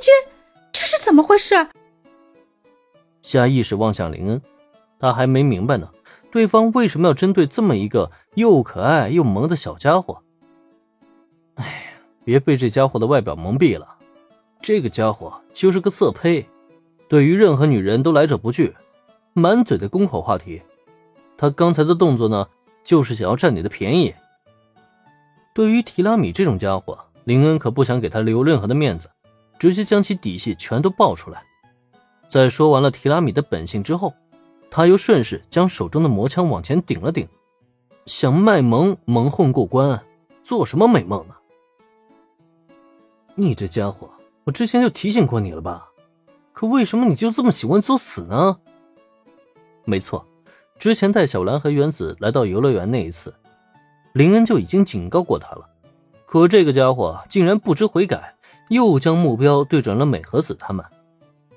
[0.00, 0.12] 君，
[0.72, 1.54] 这是怎么回事？
[3.22, 4.42] 下意识望向林恩，
[4.98, 5.90] 他还没明白呢，
[6.30, 10.22] 对方为什么要针对这么一个又可爱又萌的小家伙？
[11.56, 11.72] 哎呀，
[12.24, 13.96] 别被这家伙的外表蒙蔽了，
[14.62, 16.46] 这个家伙就是个色胚，
[17.08, 18.74] 对于任何女人都来者不拒，
[19.32, 20.62] 满嘴的公口话题。
[21.36, 22.48] 他刚才的动作呢，
[22.82, 24.14] 就是想要占你的便宜。
[25.54, 29.10] 对于提拉米这种家伙，林恩可不想给他留任何的面子，
[29.58, 31.42] 直接将其底细全都爆出来。
[32.26, 34.12] 在说完了提拉米的本性之后，
[34.70, 37.26] 他又顺势将手中的魔枪往前顶了顶，
[38.06, 40.04] 想卖萌蒙混过关，
[40.42, 41.34] 做什么美梦呢？
[43.34, 44.10] 你这家伙，
[44.44, 45.88] 我之前就提醒过你了吧？
[46.52, 48.58] 可为什么你就这么喜欢作死呢？
[49.84, 50.26] 没错，
[50.78, 53.32] 之前带小兰和原子来到游乐园那一次，
[54.12, 55.68] 林恩就已经警告过他了，
[56.26, 58.34] 可这个家伙竟然不知悔改，
[58.68, 60.84] 又将目标对准了美和子他们。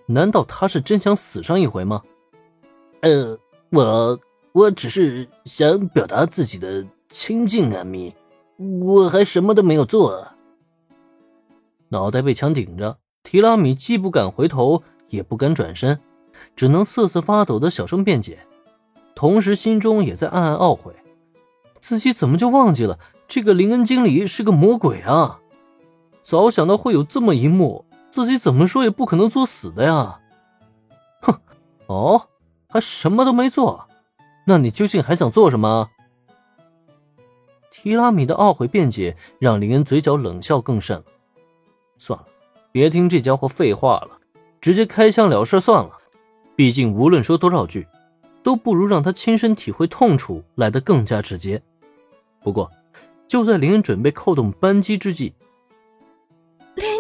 [0.05, 2.01] 难道他是真想死上一回吗？
[3.01, 3.37] 呃，
[3.71, 4.19] 我
[4.51, 8.13] 我只是想表达自己的亲近啊，咪，
[8.81, 10.27] 我还什么都没有做。
[11.89, 15.99] 脑袋被枪顶着，提拉米既不敢回头，也不敢转身，
[16.55, 18.39] 只能瑟瑟发抖的小声辩解，
[19.13, 20.93] 同时心中也在暗暗懊悔，
[21.81, 22.97] 自己怎么就忘记了
[23.27, 25.40] 这个林恩经理是个魔鬼啊？
[26.21, 27.85] 早想到会有这么一幕。
[28.09, 30.19] 自己怎么说也不可能作死的呀！
[31.21, 31.33] 哼，
[31.87, 32.27] 哦，
[32.67, 33.87] 还什么都没做，
[34.45, 35.89] 那你究竟还想做什么？
[37.71, 41.01] 提拉米的懊悔辩解让林恩嘴角冷笑更甚。
[41.97, 42.25] 算了，
[42.73, 44.19] 别听这家伙废话了，
[44.59, 45.91] 直接开枪了事算了。
[46.53, 47.87] 毕竟无论说多少句，
[48.43, 51.63] 都不如让他亲身体会痛楚来得更加直接。
[52.43, 52.69] 不过，
[53.25, 55.33] 就在林恩准备扣动扳机之际，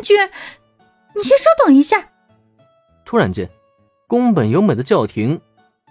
[0.01, 0.17] 林君。
[1.15, 2.09] 你先稍等一下。
[3.05, 3.47] 突然间，
[4.07, 5.39] 宫本由美的叫停，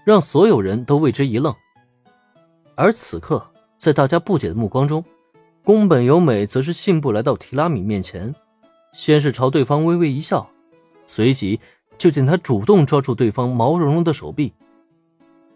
[0.04, 1.54] 让所有人都为之一愣。
[2.74, 3.46] 而此刻，
[3.78, 5.04] 在大家不解的目光中，
[5.62, 8.34] 宫本由美则是信步来到提拉米面前，
[8.92, 10.50] 先是朝对方微微一笑，
[11.06, 11.60] 随即
[11.96, 14.52] 就见他主动抓住对方毛茸茸的手臂。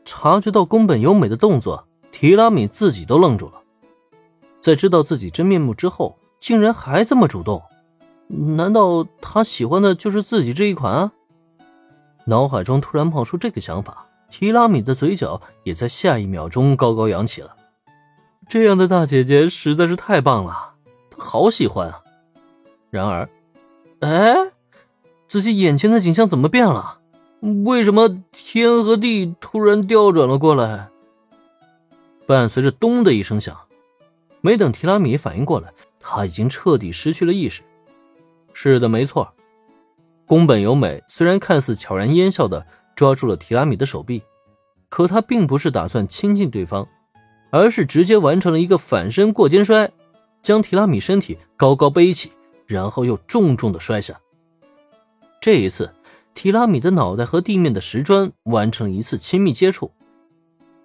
[0.04, 3.62] 察觉到宫本由美的动作，提拉米自己都愣住了。
[4.60, 7.62] 在知道自己真面目之后，竟然还这么主动。
[8.28, 11.10] 难道他喜欢的就是自己这一款？
[12.26, 17.54] 脑海中突然冒出这个想法，提拉米的嘴角也在下一秒钟高高扬起了。
[18.48, 20.74] 这样的大姐姐实在是太棒了，
[21.10, 22.02] 他好喜欢啊！
[22.90, 23.28] 然而，
[24.00, 24.34] 哎，
[25.28, 27.00] 仔细眼前的景象怎么变了？
[27.64, 30.88] 为什么天和地突然调转了过来？
[32.26, 33.54] 伴随着“咚”的一声响，
[34.41, 37.62] 没等提拉米反应过来，他已经彻底失去了意识。
[38.54, 39.34] 是的，没错。
[40.26, 42.66] 宫本由美虽然看似悄然烟笑的
[42.97, 44.22] 抓住了提拉米的手臂，
[44.88, 46.88] 可她并不是打算亲近对方，
[47.50, 49.91] 而是直接完成了一个反身过肩摔，
[50.42, 52.32] 将提拉米身体高高背起，
[52.66, 54.19] 然后又重重的摔下。
[55.41, 55.92] 这一次，
[56.32, 59.92] 提拉米的脑袋和地面的石砖完成了一次亲密接触，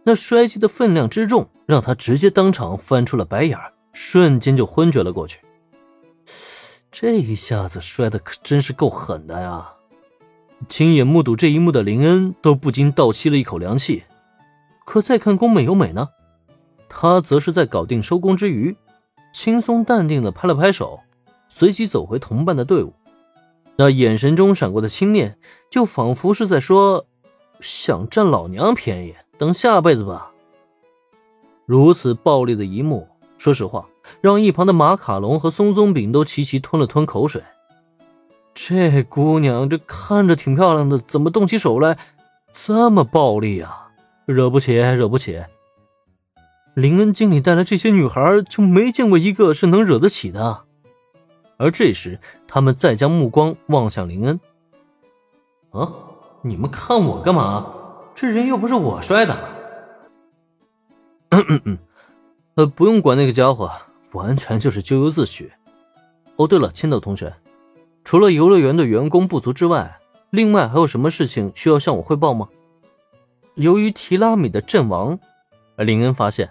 [0.04, 3.58] 那摔击的分量之重，让他直接当场翻出了白眼
[3.94, 5.40] 瞬间就昏厥了过去。
[6.92, 9.74] 这一下子摔的可真是够狠的呀！
[10.68, 14.04] 亲眼目睹这一幕的林恩都不禁倒吸了一口凉气。
[14.86, 16.10] 可再看宫本由美呢，
[16.90, 18.76] 她则是在搞定收工之余，
[19.32, 21.00] 轻松淡定的拍了拍手，
[21.48, 22.94] 随即走回同伴的队伍。
[23.76, 25.36] 那眼神中闪过的轻蔑，
[25.70, 27.06] 就仿佛是在说
[27.62, 30.32] ：“想占老娘便宜，等下辈子吧。”
[31.68, 33.08] 如此暴力的一幕，
[33.40, 33.88] 说实话。
[34.22, 37.42] 让一旁的马卡龙和松松饼都齐齐吞了吞口水。
[38.54, 41.98] 这姑娘这看着挺漂亮的，怎么动起手来
[42.52, 43.90] 这么暴力啊？
[44.26, 45.44] 惹不起，惹不起！
[46.74, 50.66] 林恩经理带来这些女孩，就没见过一个是能惹得起的。
[51.58, 54.40] 而这时，他们再将目光望向林恩。
[55.72, 55.94] 啊，
[56.42, 57.74] 你们看我干嘛？
[58.14, 59.38] 这人又不是我摔的。
[61.30, 61.78] 嗯 嗯嗯，
[62.60, 63.72] 呃，不用管那个家伙。
[64.12, 65.50] 完全就是咎由自取。
[66.36, 67.34] 哦，对了，千岛同学，
[68.04, 70.00] 除了游乐园的员工不足之外，
[70.32, 72.50] 另外还有什么事情需要向我汇报吗？
[73.54, 75.20] 由于提拉米的阵亡，
[75.78, 76.50] 林恩发现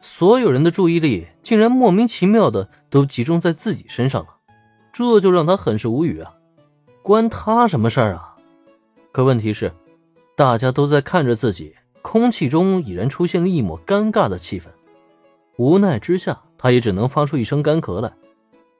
[0.00, 4.36] 所有人的注意力竟然莫名其妙的都集中在自己身上了，
[4.92, 6.34] 这就让他很是无语啊！
[7.02, 8.36] 关他什么事儿啊？
[9.10, 9.72] 可问题是，
[10.36, 14.66] 大家都在看着自己，空气中已然出现了一抹尴尬的气氛。
[15.58, 16.40] 无奈之下。
[16.60, 18.12] 他也只能发出一声干咳来，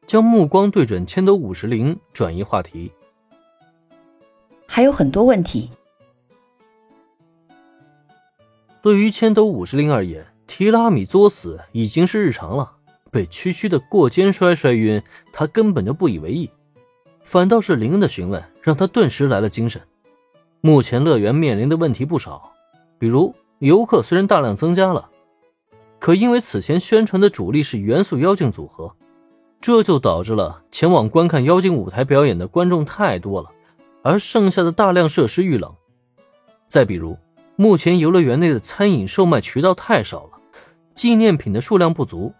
[0.04, 2.90] 将目光对准千斗五十铃，转移话题。
[4.66, 5.70] 还有很多问题。
[8.82, 12.72] 对于千斗五十铃而言，提拉米作死已经是日常了。
[13.12, 15.00] 被区区的过肩摔摔晕，
[15.32, 16.50] 他根本就不以为意，
[17.22, 19.80] 反倒是林恩的询问让他顿时来了精神。
[20.60, 22.52] 目前乐园面临的问题不少，
[22.98, 25.08] 比如游客虽然大量增加了，
[25.99, 28.95] 可因为此前宣传的主力是元素妖精组合，
[29.61, 33.50] 这就导致了前往观看妖精舞台表演的观众太多了，
[34.03, 35.75] 而剩下的大量设施遇冷。
[36.69, 37.19] 再比如，
[37.56, 40.31] 目前游乐园内的餐饮售卖渠道太少了，
[40.95, 42.33] 纪念品的数量不足。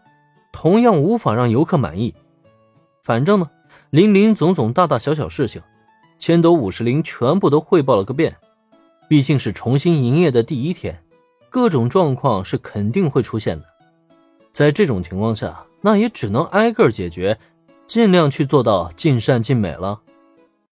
[0.53, 2.15] 同样无法让游客满意。
[3.03, 3.51] 反正呢，
[3.91, 5.63] 林林总总、大大小小事情，
[6.19, 8.37] 千斗五十铃全部都汇报了个遍。
[9.09, 11.03] 毕竟是重新营业的第一天，
[11.51, 13.67] 各种状况是肯定会出现的。
[14.51, 17.39] 在这种情况下，那也只能挨个解决，
[17.87, 20.01] 尽量去做到尽善尽美了。